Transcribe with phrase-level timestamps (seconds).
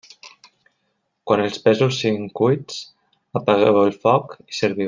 [1.31, 2.81] Quan els pèsols siguin cuits,
[3.41, 4.79] apagueu el foc i serviu.